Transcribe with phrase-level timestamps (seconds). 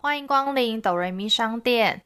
[0.00, 2.04] 欢迎光临哆瑞咪商店。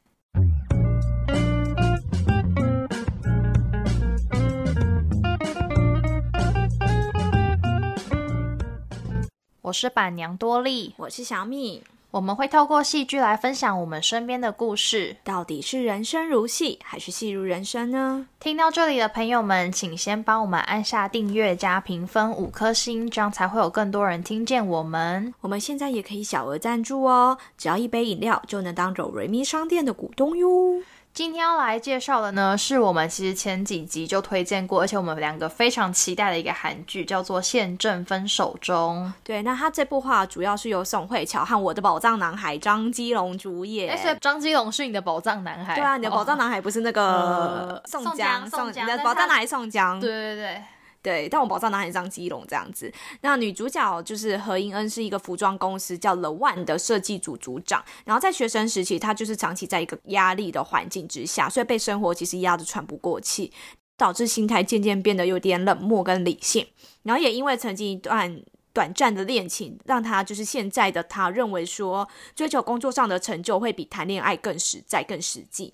[9.61, 11.83] 我是板娘多莉，我是小米。
[12.13, 15.17] 我们会透过戏剧来分享我们身边的故事。
[15.23, 18.27] 到底是人生如戏，还是戏如人生呢？
[18.39, 25.33] 听到这里的朋友们，请先帮我们按下订阅加评分五颗星，这样才会有更多人听见我们。
[25.41, 30.83] 我们现在也可以小额赞助哦，只要一杯饮料就能当走瑞咪商店的股东哟。
[31.13, 39.05] 今天要来介绍的呢，是我们其实前几集就推荐过，而且我们两个非常期待的一个韩剧，叫做《宪政分手中》。
[39.23, 43.93] 对，那他这部话主要是由宋慧乔和我的宝藏男孩张基龙主演。
[43.93, 45.75] 哎，所以张基龙是你的宝藏男孩？
[45.75, 48.49] 对啊，你的宝藏男孩不是那个宋江？
[48.49, 49.99] 宋江你的宝藏男孩宋江？
[49.99, 50.63] 对对对。
[51.03, 52.91] 对，但我保障男孩张基龙这样子。
[53.19, 57.83] 那女主角就是何英恩，是一个服装公司叫 The One 的设计组组长。
[58.05, 63.51] 然后在学生时期，她就是长期在一个压力的环境之下，所以被生活其实压得喘不过气，
[63.97, 66.65] 导致心态渐渐变得有点冷漠跟理性。
[67.03, 68.41] 然后也因为曾经一段
[68.71, 75.73] 短暂的恋情，让她就是现在的她认为说，追求工作上的成就会比谈恋爱更实在、更实际。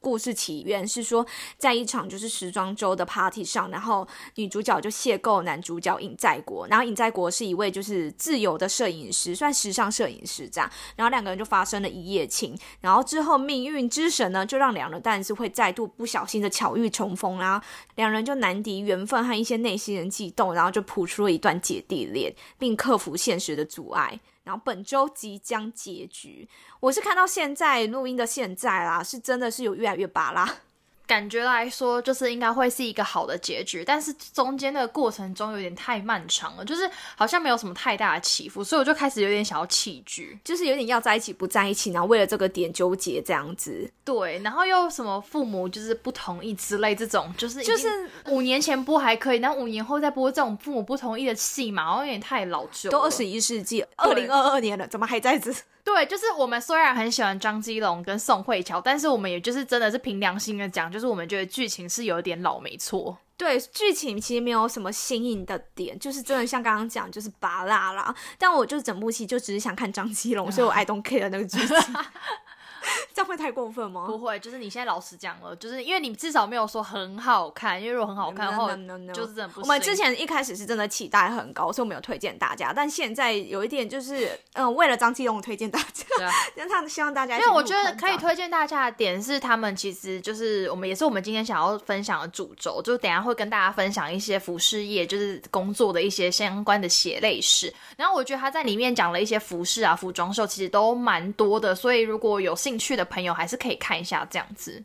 [0.00, 17.62] 故事起源是说，在一场就是时装周的 party 上，然后女主角就邂逅男主角尹在国，然后尹在国是一位就是自由的摄影师，算时尚摄影师这样，然后两个人就发生了一夜情，然后之后命运之神呢，就让两人但是会再度不小心的巧遇重逢啦，
[17.96, 24.18] 两人就难敌缘分和一些内心人悸动，然后就谱出了一段姐弟恋，并克服现实的阻碍。
[24.48, 26.48] 然后本周即将结局，
[26.80, 30.60] 我是看到现在录音的现在啦，是真的是有越来越拔啦。
[31.08, 43.90] 感觉来说，就是应该会是一个好的结局，但是中间的过程中有点太漫长了，就是好像没有什么太大的起伏，所以我就开始有点想要弃剧，就是有点要在一起不在一起，然后为了这个点纠结这样子。
[44.04, 47.88] 对，然后又什么父母就是不同意之类这种，就是就是
[48.26, 52.90] 五年前播还可以，然后五年后再播这种父母不同意的戏嘛，然后有点太老旧。
[52.90, 55.50] 都二十一世纪二零二二年了，怎么还在这？
[55.88, 63.16] 对，就是我们虽然很喜欢张基龙跟宋慧乔，但是我们也就是真的是凭良心的讲，就是我们觉得剧情是有点老，没错。
[63.38, 68.14] 对，剧情其实没有什么新颖的点，就是真的像刚刚讲，就是拔辣啦。
[68.36, 71.76] 但我就整部戏就只是想看张基龙，所以我 I don't care 那个剧情。
[73.18, 74.04] 这样会太过分吗？
[74.06, 78.68] 不会，就是你现在老实讲了，就是因为你至少没有说很好看，因为如果很好看的话，
[79.12, 79.60] 就是真的不。
[79.62, 82.72] 我们之前一开始是真的期待很高，所以我们有推荐大家。
[82.72, 86.06] 但现在有一点就是，嗯，为了张继龙推荐大家，
[86.54, 87.36] 让他希望大家。
[87.36, 97.74] 因为我觉得可以推荐大家的点是，他们其实就是我们也是我们今天想要分享的主轴，就等下会跟大家分享一些服饰业就是工作的一些相关的血泪史。
[97.96, 104.84] 然后我觉得他在里面讲了一些服饰啊、服装秀，其实都蛮多的，所以如果有兴趣的朋友还是可以看一下这样子。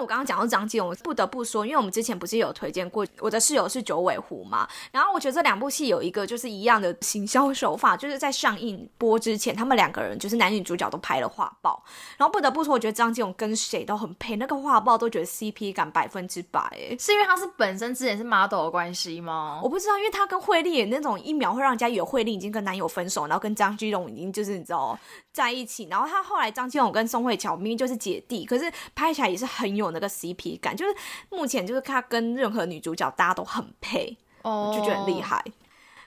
[0.00, 11.82] 我刚刚讲到张继龙，不得不说，因为我们之前不是有推荐过我的室友是九尾狐嘛，然后我觉得这两部戏有一个就是一样的行销手法，就是在上映播之前，他们两个人就是男女主角都拍了画报，
[12.16, 19.60] 然后不得不说，我觉得张继勇跟谁都很配，那个画报都觉得 CP 感百分之百，哎，是因为他是本身之前是 model 的关系吗？
[19.62, 24.98] 我不知道，因为他跟惠利那种一秒会让人家以为惠利已经跟男友分手，然后跟张继勇已经就是你知道
[25.32, 30.58] 在一起，然后他后来张继勇跟宋慧乔明明就是姐弟，可是拍起来也是很有那个 CP。
[30.60, 30.94] 感就是
[31.30, 35.44] 目前就是他跟任何女主角大家都很配，哦，就觉得很厉害。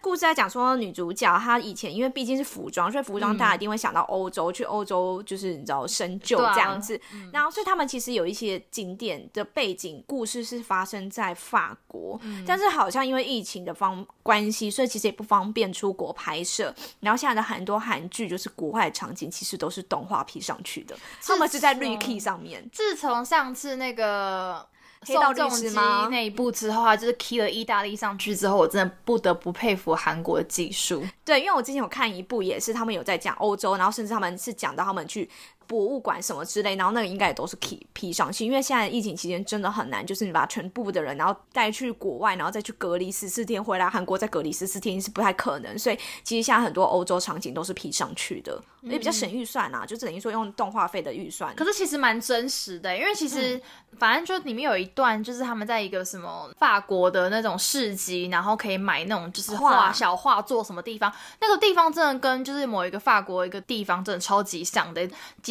[0.04, 7.00] 故事在讲说，女主角她以前因为毕竟是服装，所以服装大家一定会想到欧洲，去欧洲就是你知道深究这样子。
[7.32, 16.76] 然后，所以他们其实有一些景点的背景故事是发生在法国，但是好像因为疫情的方关系，所以其实也不方便出国拍摄。
[17.00, 22.70] 然后现在的很多韩剧就是国外场景，其实都是动画 P 上去的，他们是在绿 key 上面。
[22.74, 24.68] 自从上次那个。
[25.06, 26.08] 黑道律师吗？
[26.10, 31.04] 那一部之后啊，就是 key 了意大利上去之后，我真的不得不佩服韩国的技术。
[31.26, 35.30] 对，因为我之前有看一部，也是他们有在讲欧洲，然后甚至他们是讲到他们去。
[35.68, 51.56] 博物馆什么之类，然后那个应该也都是 P P 上去，因为现在疫情期间真的很难，就是你把全部的人然后带去国外，然后再去隔离十四天，回来韩国再隔离十四天是不太可能，所以其实现在很多欧洲场景都是 P 上去的，也比较省预算啊，就等于说用动画费的预算。
[51.56, 53.62] 可是其实蛮真实的，因为其实
[53.98, 65.04] 反正就里面有一段，就是他们在一个什么法国的那种市集，然后可以买那种就是画小画作什么地方，那个地方真的跟就是某一个法国一个地方真的超级像的。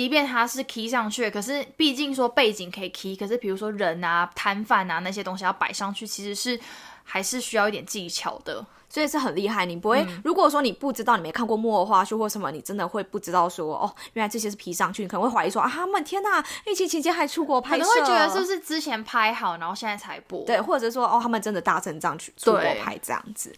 [0.02, 6.58] 即便它是 key 上去，可是毕竟说背景可以 key，可是比如说人啊、摊贩啊那些东西要摆上去，其实是
[7.04, 8.66] 还是需要一点技巧的。
[8.88, 9.64] 所以是很厉害。
[9.64, 20.44] 你不会，如果说你不知道，你没看过幕后花絮或什么，你真的会不知道说哦，原来这些是 P 上去，你可能会怀疑说啊，他们天呐，疫情期间还出国拍摄，可能会觉得是不是之前拍好，然后现在才播？
[20.44, 23.54] 对，或者说哦，他们真的大阵仗去出国拍这样子。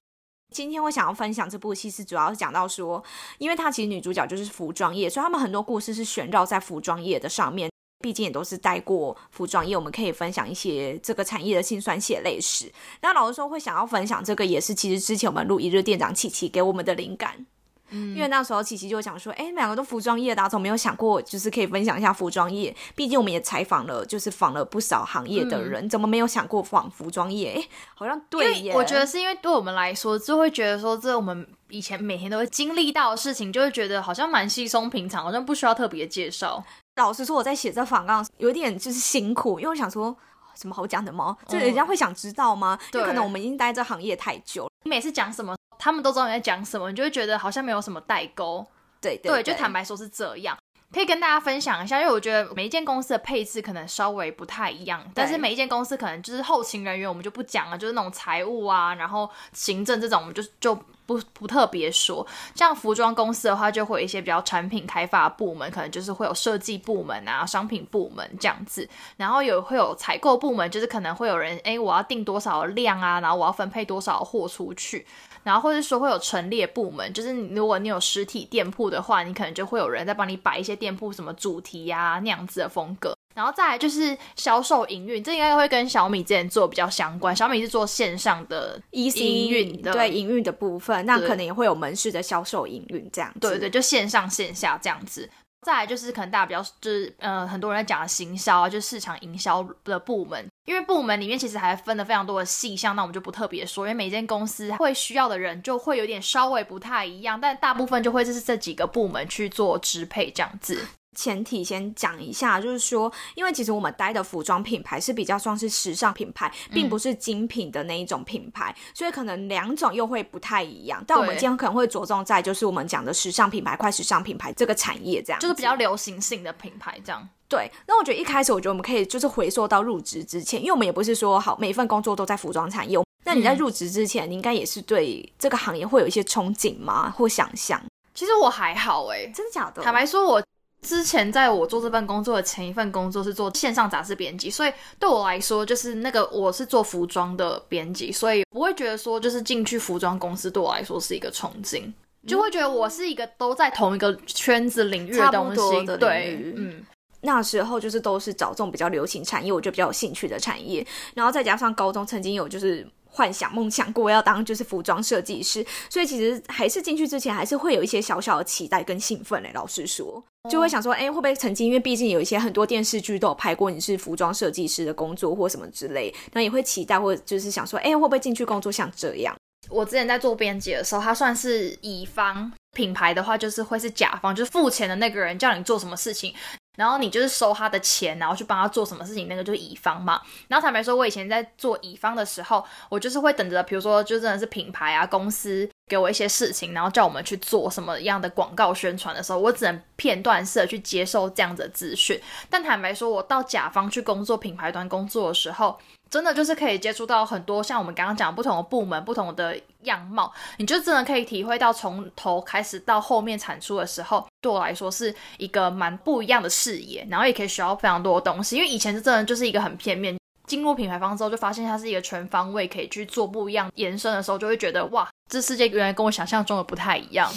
[0.55, 3.03] 今天我想要分享这部戏是主要是讲到说，
[3.39, 7.69] 因为它其实女主角就是服装业，所以他们很多故事是旋绕在服装业的上面。
[7.99, 12.71] 毕竟也都是待过服装业，我们可以分享一些这个产业的辛酸血泪史。
[13.01, 17.47] 那老实说，会想要分享这个，也是其实之前我们录一日店长琪琪给我们的灵感。
[17.95, 22.75] 嗯，因为那时候琪琪就讲说，哎，两个都服装业的，怎么没有想过就是可以分享一下服装业？
[22.97, 27.55] 毕竟我们也采访了，就是访了不少行业的人，怎么没有想过访服装业？
[27.57, 28.75] 哎，好像对耶。
[28.75, 36.63] 我觉得是因为对我们来说，就会觉得说，这我们以前每天都会经历到的事情，就会觉得好像蛮稀松平常，好像不需要特别介绍。
[36.97, 40.17] 老实说，我在写这访纲有点就是辛苦，因为我想说，
[40.55, 41.37] 什么好讲的吗？
[41.49, 42.79] 就人家会想知道吗？
[42.93, 48.65] 因为可能我们已经待这行业太久，你每次讲什么，他们都知道你在讲什么，你就会觉得好像没有什么代沟。
[49.01, 50.57] 对对，就坦白说是这样。
[50.93, 60.79] 可以跟大家分享一下，因为我觉得每一间公司的配置可能稍微不太一样，但是每一间公司可能就是后勤人员，我们就不讲了，就是那种财务啊，然后行政这种，我们就就。
[61.07, 75.07] 不不特别说，像服装公司的话，就会有一些比较产品开发部门，可能就是会有设计部门啊、商品部门这样子，然后有会有采购部门，就是可能会有人哎，我要订多少量啊，然后我要分配多少货出去，
[75.43, 83.14] 然后或者说会有陈列部门，就是如果你有实体店铺的话，你可能就会有人在帮你摆一些店铺什么主题呀那样子的风格。
[83.35, 87.35] 然后再来就是销售营运，这应该会跟小米之前做比较相关。
[87.35, 93.41] 小米是做线上的营运的，对营运的部分，那可能也会有门市的销售营运这样子。
[93.41, 95.29] 对对，就线上线下这样子。
[95.67, 110.87] 再来就是可能大家比较就是呃很多人在讲的行销啊，就是市场营销的部门，因为部门里面其实还分了非常多的细项，那我们就不特别说，因为每间公司会需要的人就会有点稍微不太一样，但大部分就会就是这几个部门去做支配这样子。
[111.15, 121.03] 前提先讲一下，就是说，因为其实我们待的服装品牌是比较算是时尚品牌，并不是精品的那一种品牌，所以可能两种又会不太一样。
[121.07, 127.29] 但我们今天可能会着重在就是我们讲的时尚品牌、快时尚品牌这个产业，这样就是比较流行性的品牌，这样。
[127.47, 132.99] 对，那我觉得一开始，我觉得我们可以就是回溯到入职之前，因为我们也不是说好每一份工作都在服装产业。
[133.27, 137.11] 那你在入职之前，你应该也是对这个行业会有一些憧憬吗？
[137.17, 137.81] 或想象？
[138.15, 139.83] 其实我还好哎，真的假的？
[139.83, 140.43] 坦白说，我。
[140.85, 151.91] 之前在我做这份工作的前一份工作是做线上杂志编辑，所以对我来说就是那个我是做服装的编辑，所以不会觉得说就是进去服装公司对我来说是一个憧憬，
[152.27, 155.97] 就会觉得我是一个都在同一个圈子领域的东西。
[155.99, 156.85] 对，嗯，
[157.23, 162.87] 那时候就是都是找这种比较流行产业，我就比较有兴趣的产业，然后再加上高中曾经有就是。
[163.15, 169.53] 幻想梦想过要当就是服装设计师，所以其实还是进去之前还是会有一些小小的期待跟兴奋嘞。
[169.55, 170.21] 老实说，
[170.51, 179.33] 就会想说，哎，会不会曾经因为毕竟有一些很多电视剧都有拍过你是服装设计师的工作或什么之类，那也会期待或者就是想说，哎，会不会进去工作像这样？
[179.71, 186.35] 我之前在做编辑的时候，他算是乙方品牌的话，就是会是甲方，就是付钱的那个人叫你做什么事情。
[186.77, 190.21] 然后你就是收他的钱，然后去帮他做什么事情，那个就是乙方嘛。
[190.49, 202.21] 然后坦白说，我以前在做乙方的时候，我就是会等着，比如说，就真的是品牌啊公司给我一些事情，然后叫我们去做什么样的广告宣传的时候，我只能片段式的去接受这样的资讯。
[202.51, 205.79] 但坦白说，我到甲方去工作、品牌端工作的时候，
[206.15, 218.55] 真的就是可以接触到很多像我们刚刚讲不同的部门、不同的样貌，你就真的可以体会到从头开始到后面产出的时候，对我来说是一个蛮不一样的视野，然后也可以学到非常多的东西。
[218.55, 220.17] 因为以前是真的就是一个很片面，
[220.47, 227.29] 进入品牌方之后就发现它是一个全方位可以去做不一样延伸的时候，就会觉得哇，这世界原来跟我想象中的不太一样。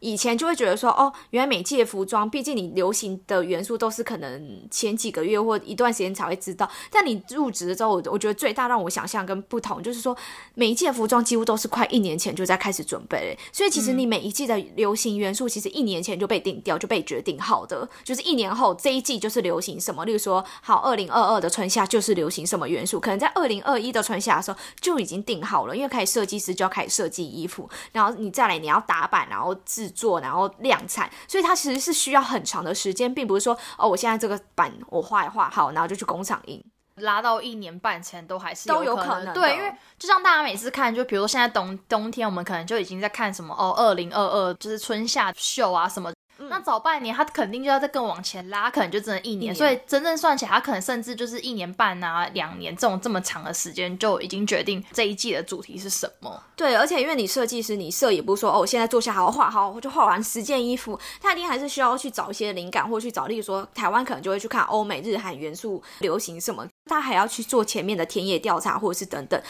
[0.00, 6.70] 以前就会觉得说，哦，原来每季的服装，毕竟你流行的元素都是可能前几个月或一段时间才会知道。
[6.90, 10.16] 但你入职之后，我我觉得最大让我想象跟不同，就是说
[10.54, 13.36] 每一季的服装几乎都是快一年前就在开始准备。
[13.52, 20.04] 所以其实你每一季的流行元素，其实一年前就被定掉，就被决定好的，就是一年后这一季就是流行什么。
[20.04, 29.87] 例如说，好，二零二二的春夏就是流行什么元素，可能在二零二一的春夏的时候就已经定好了，因为开始设计师就要开始设计衣服，然后你再来你要打版，然后制。
[29.88, 36.62] 做然后量产，所以它其实是需要很长的时间，并不是说哦，我现在这个版我画一画好，然后就去工厂印，
[36.96, 39.32] 拉到一年半前都还是都有可能。
[39.34, 46.12] 对，因为就像大家每次看，就比如说现在冬冬天，我们可能就已经在看什么哦，二零二二就是春夏秀啊什么。
[46.48, 49.54] 那早半年，他肯定就要再更往前拉，可能就只能一年。
[49.54, 56.42] 所以真正算起来，他可能甚至就是一年半啊、两年这种这么长的时间，就已经决定这一季的主题是什么。
[56.56, 69.40] 对，而且因为你设计师，你设也不是说哦，现在坐下好好画，好就画完十件衣服，他一定还是需要去找一些灵感，或去找，例如说台湾可能就会去看欧美日韩元素流行什么，他还要去做前面的田野调查，或者是等等。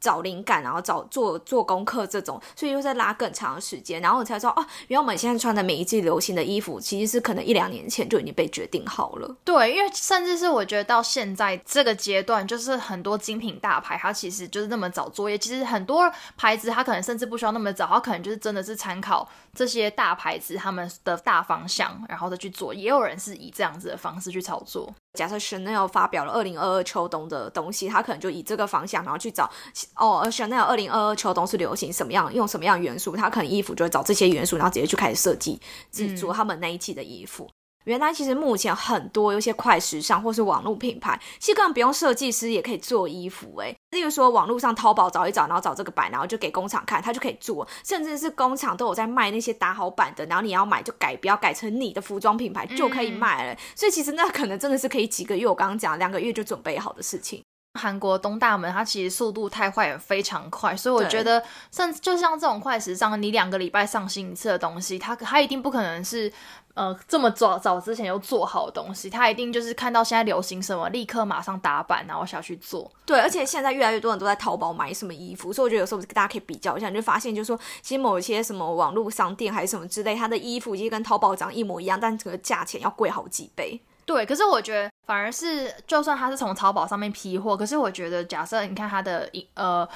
[0.00, 9.36] 找灵感，然后找做做功课这种，所以又在拉更长的时间，然后我才知道哦，原来我们现在穿的每一季流行的衣服，其实是可能一两年前就已经被决定好了。
[9.44, 15.36] 对，因为甚至是我觉得到现在这个阶段，就是很多精品大牌，它其实就是那么早作业。
[15.36, 22.72] 其实很多牌子，它可能甚至不需要那么早，它可能就是真的是参考这些大牌子他们的大方向，然后再去做。
[22.72, 24.92] 也有人是以这样子的方式去操作。
[25.14, 29.50] 假设 Chanel 发表了二零二二秋冬的东西，他可能就以这个方向，然后去找
[29.96, 35.60] 哦，Chanel 二零二二秋冬是流行什么样，用什么样元素，他可能衣服就会找这些元素，然后直接去开始设计
[35.90, 37.48] 制作他们那一季的衣服。
[37.84, 43.74] 原来其实目前很多有些快时尚或是网络品牌，其实根本不用设计师也可以做衣服诶。
[43.92, 47.66] 例如说网络上淘宝找一找，然后找这个版，然后就给工厂看，他就可以做。
[47.82, 53.58] 甚至是工厂都有在卖那些打好版的，然后你要买就改，不要改成你的服装品牌就可以卖了。
[53.74, 57.42] 所以其实那可能真的是可以几个月，我刚刚讲两个月就准备好的事情。
[57.78, 66.30] 韩国东大门它其实速度太快也非常快，所以我觉得甚至就像这种快时尚，你两个礼拜上新一次的东西，它它一定不可能是。
[66.78, 72.88] 呃，这么早早之前就做好的东西，他一定就是看到现在流行什么，立刻马上打版，然后下去做。
[73.04, 83.80] 对，而且现在越来越多人都在淘宝买什么衣服，所以我觉得有时候大家可以比较一下，你就发现就是说，其实某一些什么网络商店还是什么之类，它的衣服其实跟淘宝长一模一样，但这个价钱要贵好几倍。
[84.06, 89.88] 对，可是我觉得反而是，就算他是从淘宝上面批货，可是我觉得假设你看他的呃。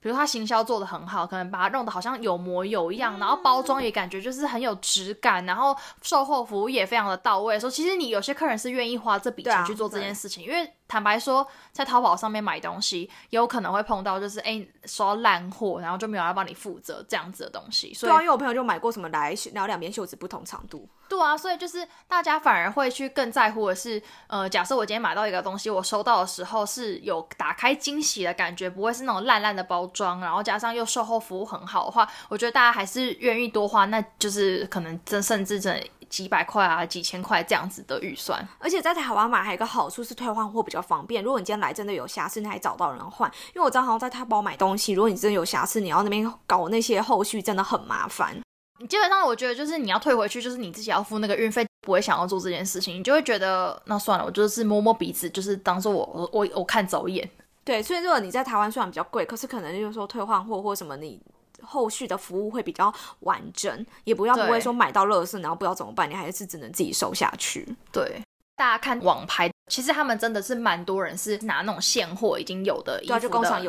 [0.00, 7.60] 比如他行销做的很好，可能把它弄得好像有模有样，然后包装也感觉就是很有质感，然后售后服务也非常的到位。
[7.60, 10.70] 说其实你有些客人是愿意花这笔钱去做这件事情，因为。
[10.90, 17.96] 坦白说，在淘宝上面买东西，有可能会碰到就是哎收到烂货，然后就没有要帮你负责这样子的东西。
[18.00, 20.88] 对啊，因为我朋友就买过什么来，然后两边袖子不同长度。
[21.10, 35.84] 对啊，所以就是大家反而会去更在乎的是，呃，假设我今天买到一个东西，我收到的时候是有打开惊喜的感觉，不会是那种烂烂的包装，然后加上又售后服务很好的话，我觉得大家还是愿意多花，那就是可能真甚至真。
[36.10, 41.22] 几百块啊，几千块这样子的预算，而且在台湾买还有一个好处是退换货比较方便。
[41.22, 43.30] 如果你今天来真的有瑕疵，你还找到人换。
[43.54, 48.36] 因为我知道好像在淘宝买东西，如果你真的有瑕疵，你要那边搞那些后续真的很麻烦。
[48.80, 57.28] 你基本上我觉得就是你要退回去，就是你自己要付那个运费，不会想要做这件事情，你就会觉得那算了，我就是摸摸鼻子，就是当做我我我看走眼。
[57.62, 61.20] 对，所以如果你在台湾虽然比较贵，可是可能就是说退换货或什么你。
[61.62, 67.68] 后续的服务会比较完整，也不要不会说买到乐色，然后不知道怎么办，你还是只能自己收下去。
[67.92, 68.22] 对，
[68.56, 73.12] 大家看网拍，其实他们真的是蛮多人是拿那种现货已经有的衣服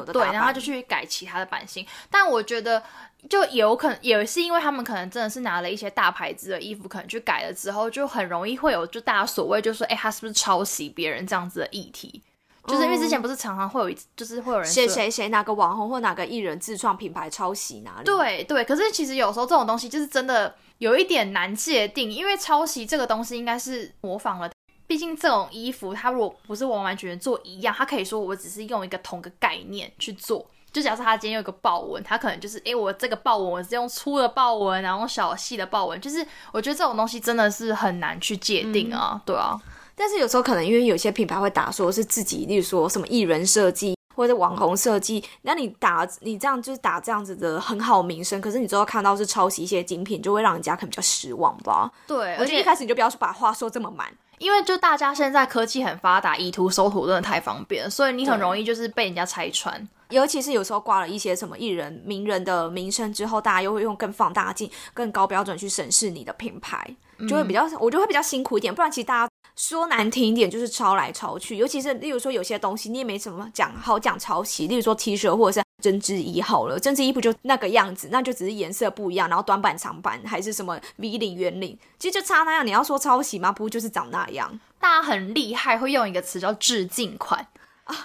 [0.04, 1.86] 的，对，然后就去改其他的版型。
[2.10, 2.82] 但我觉得
[3.30, 12.22] 就有可能也是因为他们可能真的是拿了一些大牌子的衣服，可能去改了之后，就很容易会有就大家所谓就说，哎，他是不是抄袭别人这样子的议题。
[12.68, 18.04] 就是因为之前不是常常会有一，就是会有人谁谁谁哪个网红或哪个艺人自创品牌抄袭哪里？
[18.06, 24.48] 对对，可是其实有时候这种东西就是真的有一点难界定，因为抄袭这个东西应该是模仿了，
[24.92, 30.46] 毕竟这种衣服它如果不是完完全全做一样，它可以说我只是用一个同个概念去做。
[30.70, 39.58] 就假设他今天有个豹纹，他可能就是诶，我这个豹纹我是用粗的豹纹，然后小细的豹纹，就是我觉得这种东西真的是很难去界定啊，对啊。
[39.96, 51.92] 但是有时候可能因为有些品牌会打说是自己，例如说什么艺人设计或者网红设计，那你打你这样就是打这样子的很好名声，可是你最后看到是抄袭一些精品，就会让人家可能比较失望吧？
[52.08, 59.88] 对，而且一开始你就不要把话说这么满，因为就大家现在科技很发达，以图搜图真的太方便，所以你很容易就是被人家拆穿。
[60.10, 66.86] 尤其是有时候挂了一些什么艺人名人的名声之后，大家又会用更放大镜、更高标准去审视你的品牌，
[67.30, 68.76] 就会比较我觉得会比较辛苦一点。
[68.76, 69.32] 不然其实大家。
[69.62, 82.66] 说难听一点，就是抄来抄去，尤其是例如说有些东西你也没什么讲好讲抄袭，例如说 T 恤或者是针织衣好了，针织衣不就那个样子，那就只是颜色不一样，然后短版长版还是什么 V 领圆领，其实就差那样。
[82.66, 83.52] 你要说抄袭吗？
[83.52, 84.60] 不就是长那样？
[84.80, 87.46] 大家很厉害，会用一个词叫致敬款，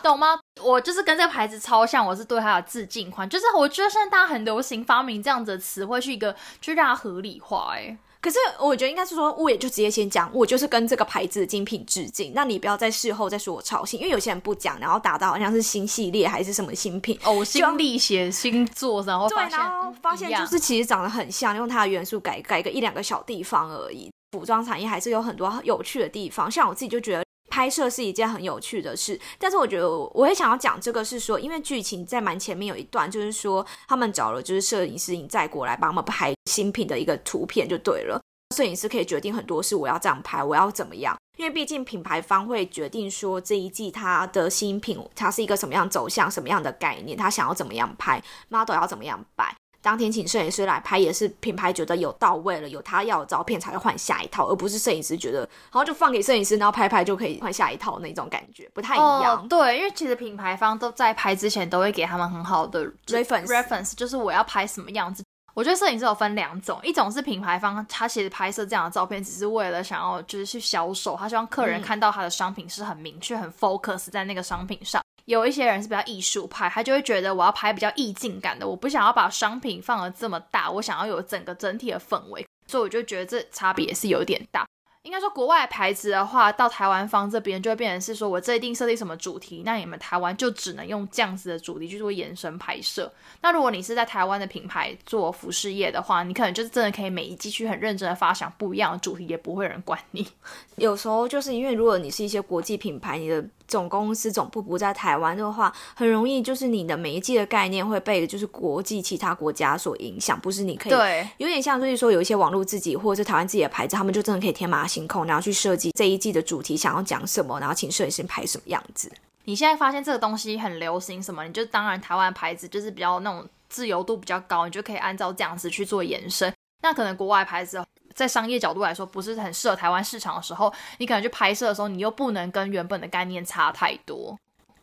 [0.03, 0.39] 懂吗？
[0.63, 7.97] 我就是跟这个牌子超像，我是对它的致敬款，就是我觉得现在大家很流行发明这样子的词汇，去一个去让它合理化，哎。
[8.21, 12.33] 可是我觉得应该是说，我也就直接先讲，我就是跟这个牌子的精品致敬。
[12.35, 24.11] 那你不要在事后再说我抄袭，因为有些人不讲，然后打到好像是新系列还是什么新品，呕心沥血新作，然后对，然后发现就是其实长得很像，用它的元素改改个一两个小地方而已。
[24.33, 26.51] 服装产业还是有很多有趣的地方。
[26.51, 27.25] 像我自己就觉得
[27.57, 38.21] 拍摄是一件很有趣的事，但是我觉得我会想要讲这个是说，因为剧情在蛮前面有一段，就是说他们找了就是摄影师引载过来帮他们拍新品的一个图片就对了。
[38.55, 41.17] 摄影师可以决定很多事，我要这样拍，我要怎么样？
[41.39, 49.57] 因为毕竟品牌方会决定说这一季它的新品它是一个什么样走向、什么样的概念，他想要怎么样拍，model 要怎么样摆。
[49.87, 59.47] 当天请摄影师来拍，也是品牌觉得有到位了，有他要的照片才会换下一套，而不是摄影师觉得然后就放给摄影师，然后拍拍就可以换下一套那种感觉，不太一样。
[59.47, 65.23] 对，因为其实品牌方都在拍之前都会给他们很好的 reference，就是我要拍什么样子。
[65.55, 75.01] 我觉得摄影师有分两种，一种是品牌方，他其实拍摄这样的照片只是为了想要就是去销售，他希望客人看到他的商品是很明确、很 focus 在那个商品上。
[75.27, 84.67] 有一些人是比较艺术派，他就会觉得我要拍比较意境感的，我不想要把商品放的这么大，我想要有整个整体的氛围，所以我就觉得这差别是有点大。
[85.07, 93.11] 应该说，国外牌子的话，到台湾方这边就会变成是说，我这一定设定什么主题，那你们台湾就只能用这样子的主题去做延伸拍摄。
[93.41, 100.27] 那如果你是在台湾的品牌做服饰业的话，你可能就是真的可以每一季去很认真的发想不一样的主题，也不会有人管你。
[100.75, 119.11] 有时候就是因为如果你是一些国际品牌，你的总公司总部不在台湾的话，很容易就是你的每一季的概念会被就是国际其他国家所影响，不是你可以对，有点像就是说有一些网络自己或者是台湾自己的牌子，他们就真的可以天马行空，然后去设计这一季的主题想要讲什么，然后请摄影师拍什么样子。
[119.43, 126.55] 你现在发现这个东西很流行什么，你就当然台湾牌子就是比较那种自由度比较高，你就可以按照这样子去做延伸。
[126.83, 127.85] 那可能国外牌子。
[128.15, 134.35] 在商业角度来说，不是很适合台湾市场的时候，你可能去拍摄的时候，你又不能跟原本的概念差太多。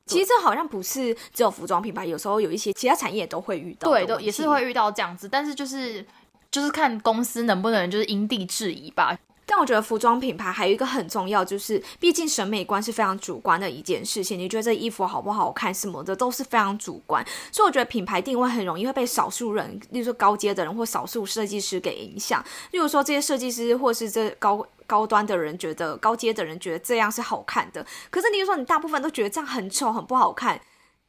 [0.05, 5.27] 其实这好像不是只有服装品牌，有时候有一些其他产业都会遇到，对，都也是会遇到这样子。
[5.27, 6.05] 但是就是
[6.51, 9.17] 就是看公司能不能就是因地制宜吧。
[9.45, 14.39] 但我觉得服装品牌还有一个很重要，就是毕竟审美观是非常主观的一件事情。
[14.39, 22.43] 你觉得这衣服好不好看什么的都是非常主观，所以我觉得品牌定位很容易会被少数人，例如说高阶的人或少数设计师给影响。
[22.71, 30.59] 例如说这些设计师或是这高高端的人觉得高阶的人觉得这样是好看的，可是例如说你大部分都觉得这样很丑很不好看，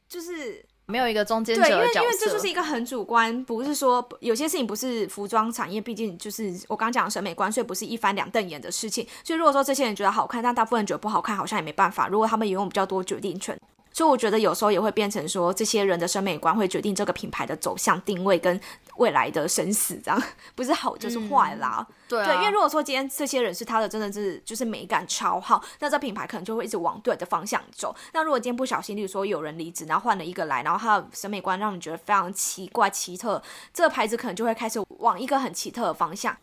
[0.07, 0.65] 就是。
[0.87, 9.05] 没有一个中间者，对，因为因为这就是一个很主观，不是说有些事情不是服装产业，毕竟就是我刚讲的审美观，所以不是一翻两瞪眼的事情。
[9.23, 12.07] 所以如果说这些人觉得好看，但大部分人觉得不好看，好像也没办法。
[12.07, 13.59] 如果他们拥有比较多决定权。
[13.95, 18.59] 所以我觉得有时候也会变成说，这些人的审美观会决定这个品牌的走向、定位跟
[18.97, 20.21] 未来的生死，这样
[20.53, 21.87] 不是好就是坏啦。
[22.09, 27.95] 对，因为如果说今天这些人是他的真的是就是美感超好，那这品牌可能就会一直往对的方向走。
[28.11, 33.41] 那如果今天不小心，例如说有人离职，然后换了一个来，然后他的审美观让你觉得非常奇怪奇特，
[33.73, 36.35] 这个牌子可能就会开始往一个很奇特的方向。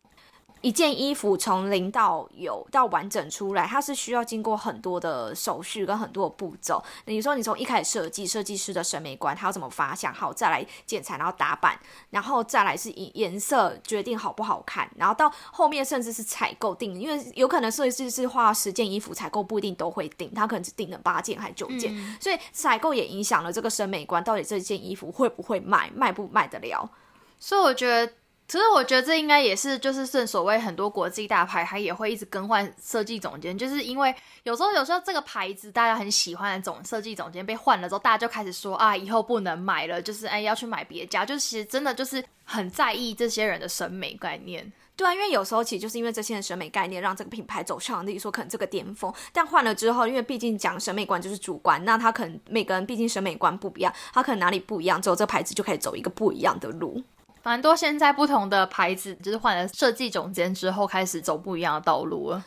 [0.62, 6.83] 一件衣服从零到有到完整出来，它是需要经过很多的手续跟很多的步骤。
[7.05, 11.79] 你说你从一开始设计，设计师的审美观，他要怎么发想，好再来剪裁，然后打版，
[12.11, 26.88] 然后再来是以颜色决定好不好看，然后到后面甚至是采购定，因为有可能设计师是画十件衣服，采购不一定都会定，他可能只定了八件还九件，所以采购也影响了这个审美观，到底这件衣服会不会卖，卖不卖得了。
[27.40, 28.12] 所以我觉得。
[28.53, 44.71] 其实我觉得这应该也是，就是正所谓很多国际大牌，它也会一直更换设计总监，就是因为有时候有时候这个牌子大家很喜欢的总设计总监被换了之后，大家就开始说啊，以后不能买了，就是哎要去买别家，就是其实真的就是很在意这些人的审美概念。
[44.97, 57.03] 对啊，因为有时候其实就是因为这些人审美概念让这个品牌走向，例如说可能这个巅峰，但换了之后，因为毕竟讲审美观就是主观，那他可能每个人毕竟审美观不一样，他可能哪里不一样，之后这个牌子就可以走一个不一样的路。
[57.42, 62.42] 蛮多现在不同的牌子，就是换了设计总监之后，开始走不一样的道路了。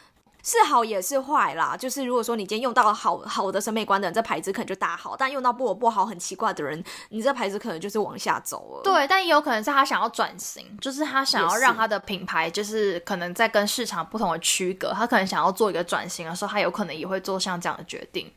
[0.48, 8.84] 是好也是坏啦，就是如果说你今天用到了好好的审美观的人，这牌子可能就大好；但用到不不好、很奇怪的人，你这牌子可能就是往下走了。
[8.84, 18.32] 对，但也有可能是他想要转型，就是他想要让他的品牌，就是可能在跟市场不同的区隔，他可能想要做一个转型的时候，他有可能也会做像这样的决定。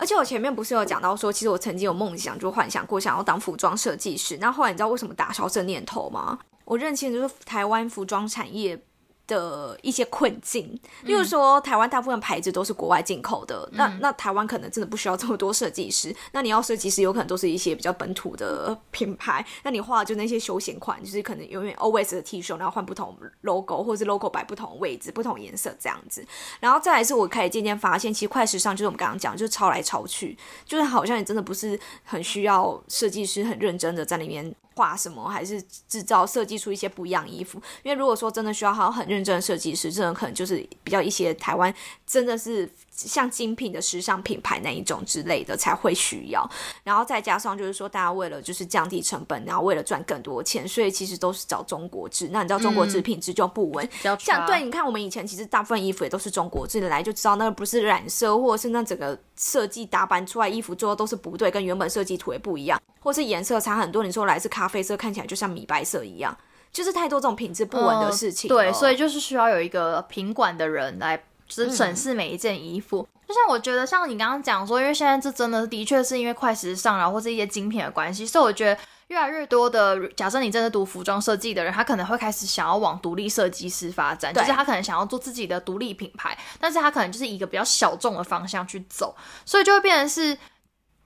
[0.00, 4.38] 而且我前面不是有讲到说，其实我曾经有梦想，就幻想过想要当服装设计师。
[4.40, 6.38] 那后来你知道为什么打消这念头吗？
[6.64, 8.82] 我认清就是台湾服装产业。
[9.30, 10.66] 的一些困境，
[11.04, 26.26] 例如说，台湾大部分牌子都是国外进口的，那那台湾可能真的不需要这么多设计师，那你要设计师有可能都是一些比较本土的品牌，那你画就那些休闲款，就是可能永远 always 的 T 恤，然后换不同 logo 或者是 logo 摆不同位置、不同颜色这样子，
[26.58, 37.60] 然后再来是我开始渐渐发现，其实快时尚就是我们刚刚讲，就是抄来抄去，就是好像也真的不是很需要设计师很认真的在里面画什么，还是制造设计出一些不一样衣服。
[37.82, 41.74] 因为如果说真的需要好很认真的设计师，这种可能就是比较一些台湾
[42.06, 42.68] 真的是
[43.08, 46.48] 像精品的时尚品牌那一种之类的才会需要。
[46.82, 52.28] 然后再加上就是说，大家为了就是降低成本，然后为了赚更多钱，所以其实都是找中国制。
[52.32, 64.02] 那你知道中国制品质就不稳，像对，你看我们以前其实大部分衣服也都是中国制的，来就知道那个不是染色，或者是那整个设计打扮出来衣服做的都是不对，跟原本设计图也不一样，或是颜色差很多。
[64.02, 66.36] 你说来自咖啡色，看起来就像米白色一样，
[66.72, 68.48] 就是太多这种品质不稳的事情。
[68.48, 73.06] 对，所以就是需要有一个品管的人来，就是审视每一件衣服。
[73.28, 90.38] 就像我觉得，像你刚刚讲说，因为现在这真的的确是因为快时尚，然后或是一些精品的关系，所以我觉得越来越多的，假设你真的读服装设计的人，他可能会开始想要往独立设计师发展，就是他可能想要做自己的独立品牌，但是他可能就是一个比较小众的方向去走，所以就会变成是。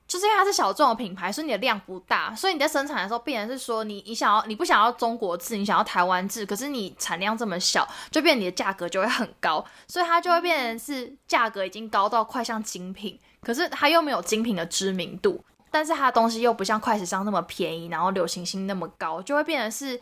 [0.07, 19.99] 就是因为它是小众的品牌，所以你的量不大，所以你在生产的时候，必然是说你你想要你不想要中国制，你想要台湾制，可是你产量这么小，就变你的价格就会很高，所以它就会变成是价格已经高到快像精品，可是它又没有精品的知名度，但是它的东西又不像快时尚那么便宜，然后流行性那么高，就会变成是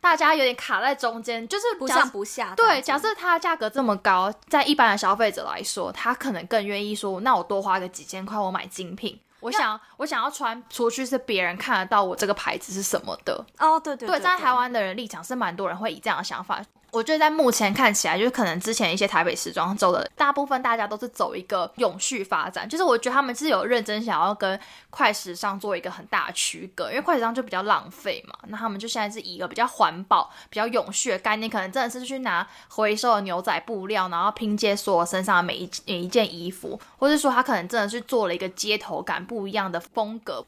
[0.00, 2.52] 大家有点卡在中间，就是不上不下。
[2.56, 9.18] 对，假设它的价格这么高，在一般的消费者来说，他可能更愿意说，那我多花个几千块，我买精品。
[9.46, 16.60] 我想，我想要穿出去是别人看得到我这个牌子是什么的哦，对对对，在台湾的人立场是蛮多人会以这样的想法。
[16.92, 40.42] 我觉得在目前看起来，就是可能之前一些台北时装周的大部分大家都是走一个永续发展，就是我觉得他们是有认真想要跟快时尚做一个很大的区隔，因为快时尚就比较浪费嘛，那他们就现在是以一个比较环保、比较永续的概念，可能真的是去拿回收的牛仔布料，然后拼接所有身上的每一每一件衣服，或者说他可能真的是做了一个街头感不一样的风格，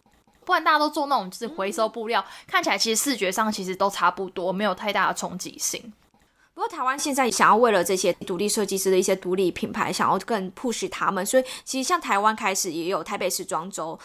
[0.47, 5.93] 不然大家都做那种就是回收布料，看起来其实视觉上其实都差不多，没有太大的冲击性。
[6.59, 13.97] 不过台湾现在想要为了这些独立设计师的一些独立品牌，想要更 push 他们，所以其实像台湾开始也有台北时装周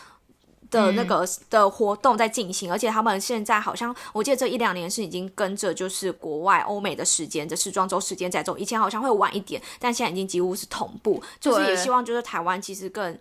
[0.69, 13.17] 的那个的活动在进行，而且他们现在好像我记得这一两年是已经跟着就是国外欧美的时间的时装周时间在走，以前好像会晚一点，但现在已经几乎是同步，就是也希望就是台湾其实更。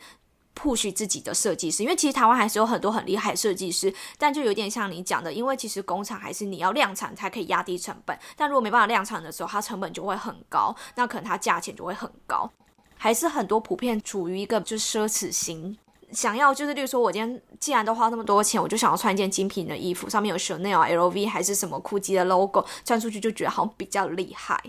[0.54, 12.50] Push 自己的设计师，因为其实台湾还是有很多很厉害设计师，但就有点像你讲的，因为其实工厂还是你要量产才可以压低成本，但如果没办法量产的时候，它成本就会很高，那可能它价钱就会很高，
[12.96, 15.76] 还是很多普遍处于一个就是奢侈型，
[16.12, 24.62] 想要就是例如说，我今天既然都花那么多钱，我就想要穿一件精品的衣服，上面有 Chanel、LV 还是什么 GUCCI 的 logo，穿出去就觉得好像比较厉害。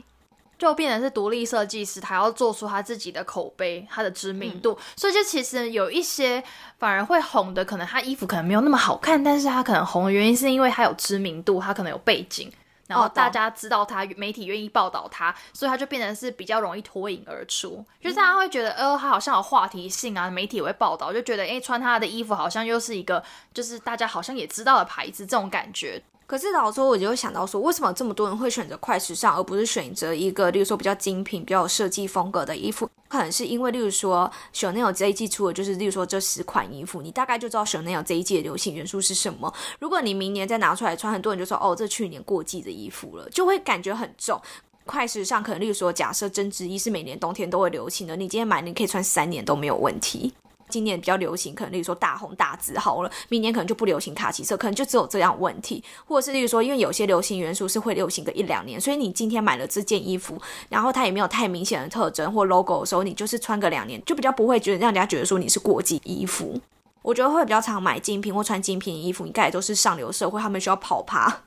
[0.63, 6.43] 就变成是独立设计师，他要做出他自己的口碑，他的知名度，所以就其实有一些
[6.79, 12.51] 反而会红的，可能他衣服可能没有那么好看，但是他可能红的原因是因为他有知名度，他可能有背景，
[12.87, 23.23] 然后大家知道他，媒体愿意报道他，所以他就变成是比较容易脱颖而出，就是大家会觉得，呃，他好像有话题性啊，媒体也会报道，就觉得，哎，穿他的衣服好像又是一个，
[23.53, 26.01] 就是大家好像也知道的牌子，这种感觉。
[26.33, 32.89] 可是老说，我就会想到说，为什么这么多人会选择快时尚，而不是选择一个，例如说比较精品、比较有设计风格的衣服？
[33.07, 39.53] 可能是因为，例如说，Chanel 这一季出的就是，例如说这十款衣服，你大概就知道 Chanel 这一季的流行元素是什么。
[39.79, 44.41] 如果你明年再拿出来穿，很多人就说，哦，这去年过季的衣服了，就会感觉很重。
[44.85, 50.33] 快时尚可能，例如说，假设针织衣是每年冬天都会流行的，你今天买，你可以穿三年都没有问题。
[50.73, 66.59] 今年比较流行，可能例如说大红大紫好了，明年可能就不流行卡其色，可能就只有这样问题，或者是例如说，因为有些流行元素是会流行个一两年，所以你今天买了这件衣服，然后它也没有太明显的特征或 logo 的时候，你就是穿个两年，就比较不会觉得让人家觉得说你是过季衣服。
[67.03, 71.41] 我觉得会比较常买精品或穿精品衣服，应该也都是上流社会，他们需要跑趴，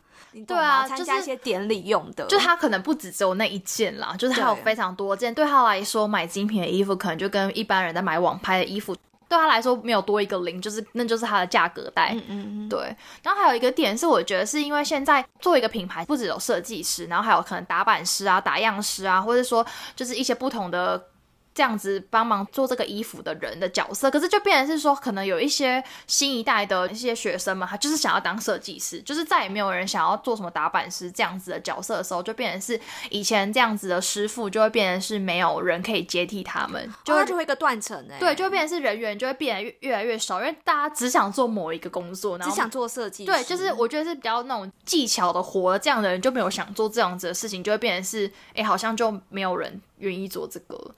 [0.47, 8.95] 对啊，参加一些典礼用的，就他可能不止只有那一件啦，就是他有非常多件，对他来说买精品的衣服可能就跟一般人在买网拍的衣服。
[9.29, 12.13] 对他来说没有多一个零，就是那就是它的价格带。
[12.15, 12.69] 嗯嗯嗯。
[12.69, 21.03] 对，然后还有一个点是，我觉得是因为现在做一个品牌，不只有设计师，然后还有可能打版师啊、打样师啊，或者说就是一些不同的。
[21.57, 50.95] 这样子帮忙做这个衣服的人的角色，可是就变成是说，可能有一些新一代的一些学生们，他就是想要当设计师，就是再也没有人想要做什么打版师这样子的角色的时候，就变成是以前这样子的师傅就会变成是没有人可以接替他们，就就会一个断层哎，对，就会变成是人员就会变得越越来越少，因为大家只想做某一个工作，只想做设计，对，就是我觉得是比较那种技巧的活，这样的人就没有想做这样子的事情，就会变成是哎，好像就没有人愿意做这个。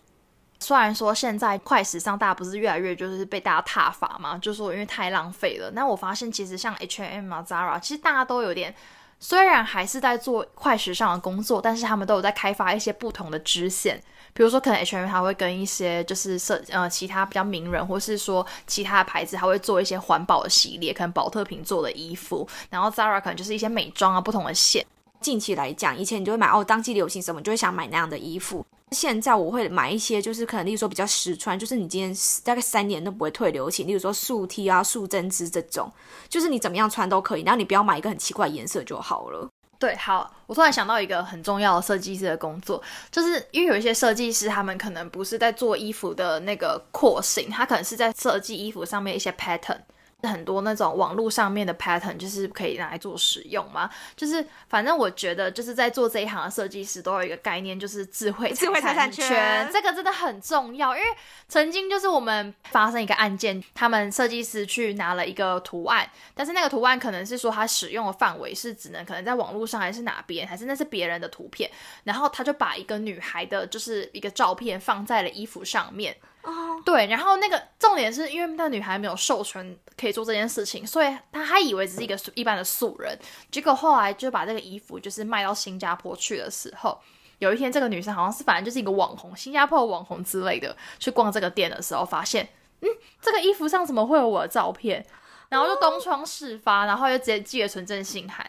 [0.60, 5.70] 虽然说现在快时尚大家不是越来越就是被大家挞伐嘛，就说因为太浪费了。
[5.72, 8.74] 那我发现其实像 H&M 啊、Zara，其实大家都有点，
[9.20, 14.02] 虽然还是在做快时尚的工作，但是他们都有在开发一些不同的支线。
[14.34, 22.46] 比如说，可能 H&M 还会跟一些就是设呃其他比较名人，或是说其他的牌子，还会做一些环保的系列，可能保特瓶做的衣服。
[22.68, 24.84] 然后 Zara 可能就是一些美妆啊，不同的线。
[25.20, 28.64] 近期来讲，以前你就会买哦，当季流行什么，就会想买那样的衣服。
[28.92, 35.92] 现在我会买一些，就是可能例如说比较实穿，就是你今天大概三年都不会退流行，例如说素 T 啊、素针织这种，
[36.28, 39.48] 就是你怎么样穿都可以，然后你不要买一个很奇怪颜色就好了。
[39.78, 49.78] 对，好，我突然想到一个很重要的设计师的工作，就是因为有一些设计师，他们可能不是在做衣服的那个廓形，他可能是在设计衣服上面一些 pattern。
[50.22, 60.96] 很多那种网络上面的 pattern 就是可以拿来做使用嘛，就是反正我觉得就是在做这一行的设计师都有一个概念，就是智慧智慧财产权，这个真的很重要。
[60.96, 61.06] 因为
[61.46, 71.70] 曾经就是我们发生一个案件，他们设计师去拿了一个图案，但是那个图案可能是说他使用的范围是只能可能在网络上还是哪边，还是那是别人的图片，
[72.02, 76.16] 然后他就把一个女孩的就是一个照片放在了衣服上面。
[76.42, 83.18] 哦，对，然后那个重点是因为那女孩没有授权可以做这件事情，所以她还以为只是一个一般的素人。
[83.50, 86.98] 结果后来就把这个衣服就是卖到新加坡去的时候，
[87.38, 92.48] 有一天这个女生好像是反正就是一个网红，新加坡网红之类的，去逛这个店的时候，发现
[92.80, 92.88] 嗯，
[93.20, 95.04] 这个衣服上怎么会有我的照片？
[95.48, 98.46] 然后就东窗事发，然后就直接寄了存证信函。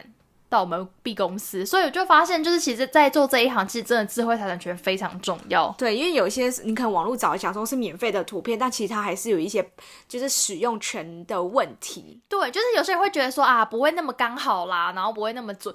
[0.50, 5.74] 到我们 B 公司，所以我就发现，就是其实，在做这一行，其实真的智慧财产权非常重要。
[5.78, 9.64] 对，因为有一些你可能网络找一下说是免费的图片，但其实它还是有一些
[10.08, 12.20] 就是使用权的问题。
[12.28, 15.72] 对，就是有些人会觉得说啊，不会那么刚好啦，然后不会那么准。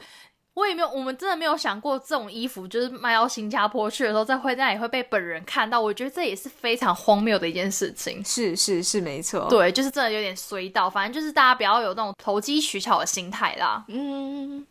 [0.56, 5.80] 我也没有，我们真的没有想过这种衣服就是卖到新加坡去的时候，在会那也会被本人看到。
[5.80, 8.24] 我觉得这也是非常荒谬的一件事情。
[8.24, 9.48] 是是是，没错。
[9.50, 13.84] 对，就是真的有点衰到，反正就是大家不要有那种投机取巧的心态啦。
[13.90, 14.66] 嗯，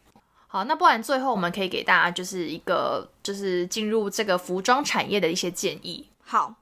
[0.47, 6.09] 好，那不然最后我们可以给大家就是一个就是进入这个服装产业的一些建议。
[6.25, 6.55] 好。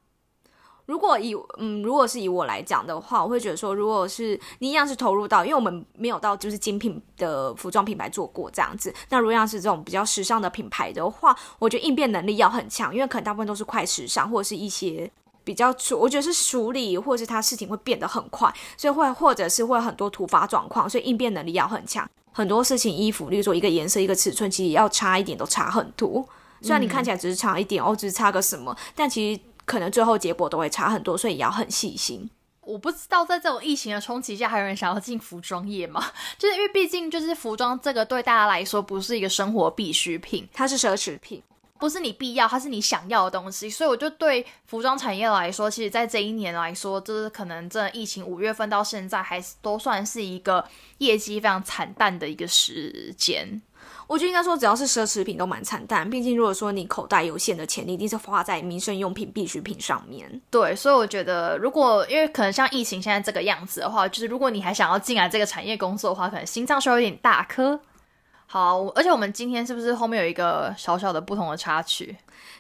[0.86, 8.92] 如果以嗯，如果是以我来讲的话，我会觉得说，如果是你一样是投入到，因为我们没有到就是精品的服装品牌做过这样子。
[9.08, 15.08] 那如果像是这种比较时尚的品牌的话，我觉得应变能力要很强，因为可能大部分都是快时尚或者是一些
[15.44, 22.08] 比较处，我觉得是处理或者是他事情会变得很快，所以会或者是会很多突发状况，所以应变能力要很强。
[22.32, 26.26] 很多事情衣服，例如说一个颜色、一个尺寸，其实要差一点都差很多。
[26.60, 29.40] 虽然你看起来只是差一点哦，只是差个什么，但其实。
[29.64, 32.28] 可能最后结果都会差很多，所以也要很细心。
[32.64, 36.04] 我不知道在这种疫情的冲击下，还有人想要进服装业吗？
[36.38, 41.42] 就是因为毕竟就是服装这个对大家来说不是一个生活必需品，它是奢侈品，
[41.80, 43.68] 不是你必要，它是你想要的东西。
[43.68, 50.64] 所以我就对服装产业来说，其实，在这一年来说，就是可能这疫情五月份到现在，还是都算是一个
[50.98, 53.60] 业绩非常惨淡的一个时间。
[54.12, 56.08] 我就应该说，只要是奢侈品都蛮惨淡。
[56.10, 60.30] 毕竟，如果说你口袋有限的钱，你一定是花在民生用品、必需品上面。
[60.50, 67.80] 对，所以我觉得，如果因为可能像疫情现在这个样子的话，就是如果你还想要进来这个产业工作的话，可能心脏稍微有点大颗。
[68.52, 72.14] 好，而且我们今天是不是后面有一个小小的不同的插曲？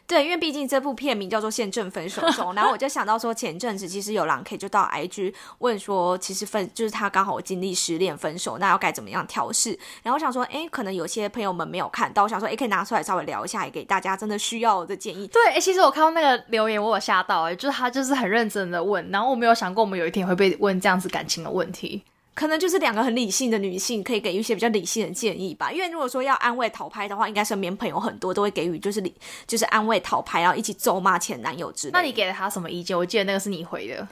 [0.06, 9.78] 对，因为毕竟这部片名叫做《宪政分手中》，然后我就想到说，前阵子其实有狼 K 就到 IG 问说，其实分就是他刚好经历失恋分手，那要该怎么样调试？
[10.02, 15.26] 然后我想说，哎，可能有些朋友们没有看到，我想说，哎，可以拿出来稍微聊一下，也给大家真的需要的建议。
[15.28, 22.02] 对，哎，其实我看到那个留言，我有吓到，哎，就是他就是很认真的问，然后我没有想过我们有一天会被问这样子感情的问题。
[22.34, 25.70] 可能就是两个很理性的女性，可以给一些比较理性的建议吧。
[25.70, 29.14] 因为如果说要安慰讨拍的话，应该身边朋友很多都会给予就是理，
[29.46, 31.92] 就是安慰讨拍，然后一起咒骂前男友之类。
[31.92, 32.96] 那你给了他什么意见？
[32.96, 34.08] 我记得那个是你回的。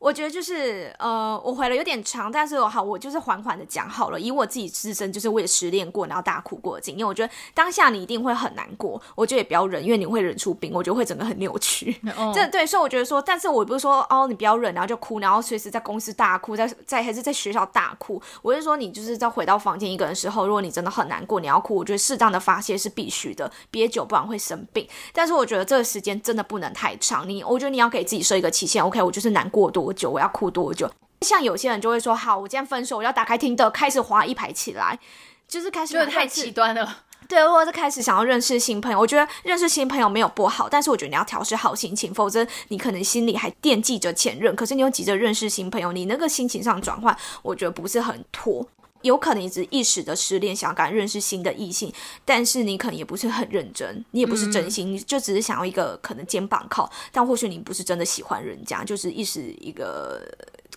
[0.00, 4.18] 我觉得就是呃，我回了有点长，但是我好，我就是缓缓的讲好了。
[4.18, 9.00] 以我自己自身，就是我也失恋过，然后大哭过的经验，我觉得当下你一定会很难过。
[9.14, 11.94] 我觉得也不要忍，因为你会忍出病，我觉得会整个很扭曲。
[12.34, 18.20] 这对，所以我觉得说，但是我不是说哦，你不要忍，然后就哭，然后随时在公司大哭，在在还是在学校大哭。
[18.40, 24.88] 我是说，你就是在回到房间一个人的时候，如果你真的很难过，你要哭，我觉得适当的发泄是必须的，憋久不然会生病。
[25.12, 28.82] 但是我觉得这个时间真的不能太长，你我觉得你要给自己设一个期限。
[28.82, 30.72] OK，我就是难过多久，我要哭多。
[30.72, 30.90] 久
[31.22, 34.98] 像有些人就会说，好，我今天分手，我要打开听的，开始滑一排起来，
[35.46, 37.04] 就是开始太极端了。
[37.28, 48.66] 对，或者是开始想要认识新朋友，我觉得认识新朋友没有不好，但是我觉得你要调试好心情，否则你可能心里还惦记着前任，可是你又急着认识新朋友，你那个心情上转换，我觉得不是很妥。
[49.02, 51.92] 有可能你只是一时的失恋，想要赶认识新的异性，
[52.24, 60.22] 但是你可能也不是很认真，你也不是真心，就只是想要一个可能肩膀靠，但或许你不是真的喜欢人家，就是一时一个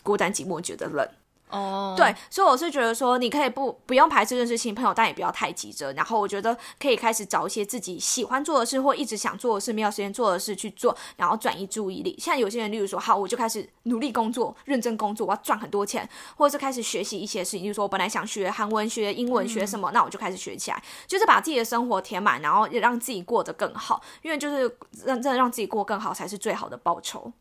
[0.01, 1.07] 孤单寂寞觉得冷。
[1.53, 5.93] 哦，对，所以我是觉得说，你可以不不用排斥认识新朋友，但也不要太急着。
[5.93, 12.17] 然后我觉得可以开始找一些自己喜欢做的事，或一直想做的事，没有时间做的事去做，然后转移注意力。
[12.19, 17.63] 像有些人，例如说，好，我就开始努力工作，认真工作，我要赚很多钱，或者是开始学习一些事情。
[17.63, 24.01] 就是说，我本来想学韩文、学英文、学什么，那我就开始学起来，就是把自己的生活填满，然后也让自己过得更好。
[24.23, 24.63] 因为就是
[25.05, 27.31] 让真的让自己过更好，才是最好的报酬。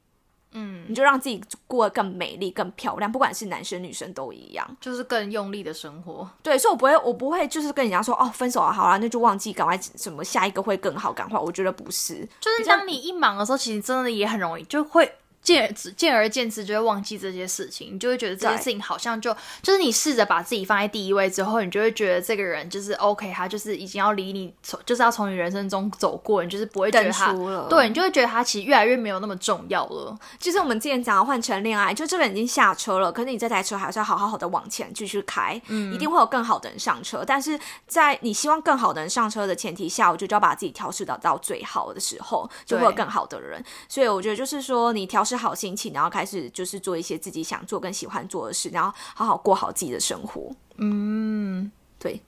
[0.52, 6.28] 嗯，你就让自己过得更美丽、更漂亮，不管是男生女生都一样，就是更用力的生活。
[6.42, 11.38] 对，所以我不会，我不会就是跟人家说哦，分手了，好啦，那就忘记，赶快什么下一个会更好，赶快。
[11.38, 15.10] 我觉得不是，就是当你一忙的时候，其实真的也很容易就会。
[15.42, 27.32] 见而见而见之，就会忘记这些事情，你就会觉得这些事情好像就就是你试着把自己放在第一位之后，你就会觉得这个人就是 OK，他就是已经要离你从就是要从你人生中走过，你就是不会觉得他
[27.68, 30.16] 对你就会觉得他其实越来越没有那么重要了。
[30.38, 37.24] 就是我们之前讲的换成恋爱，就这个人已经下车了，可是你这台车还是要好好好的往前继续开，嗯，一定会有更好的人上车。
[37.26, 43.60] 但是在你希望更好的人上车的前提下，我就就要把自己调试到到最好的时候，就会有更好的人。
[43.88, 45.31] 所以我觉得就是说你调试。
[45.36, 50.50] 好心情，然后开始就是做一些自己想做跟喜欢做的事，然后好好过好自己的生活。
[50.76, 52.20] 嗯，对，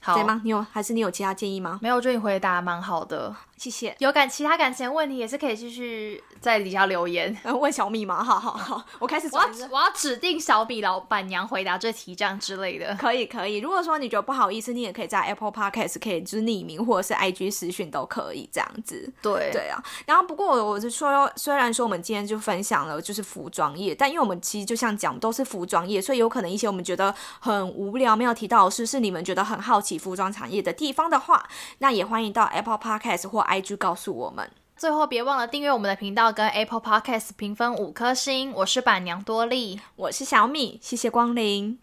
[0.00, 0.40] 好对吗？
[0.44, 1.78] 你有还是你有其他建议吗？
[1.82, 3.94] 没有，我觉得你回答蛮好的，谢谢。
[3.98, 6.22] 有感其他感情问题也是可以继续。
[6.40, 8.22] 在底下留言 问小米吗？
[8.22, 9.28] 好好好，我开始。
[9.32, 12.94] 我要我要指定小米老板娘回答这题，这样之类的。
[12.94, 13.58] 可以可以。
[13.58, 19.12] 如果说你觉得不好意思，你也可以在 Apple Podcast 可以就是匿名，或者是 IG 私讯都可以这样子。
[19.20, 19.82] 对对啊。
[20.06, 31.48] 然后不过我是说，虽然说我们今天就分享了就是服装业，但因为我们其实就像讲都是服装业，所以有可能一些我们觉得很无聊没有提到的事，是你们觉得很好奇服装产业的地方的话，
[31.78, 34.50] 那也欢迎到 Apple Podcast 或 IG 告诉我们。
[34.76, 38.52] 最后，别忘了订阅我们的频道跟 Apple Podcast 评分五颗星。
[38.52, 41.78] 我是板娘多莉，我是小米，谢谢光临。